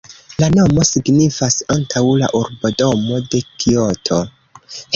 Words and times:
La 0.43 0.47
nomo 0.53 0.85
signifas 0.91 1.57
"antaŭ 1.75 2.03
la 2.23 2.31
urbodomo 2.41 3.21
de 3.35 3.45
Kioto". 3.53 4.21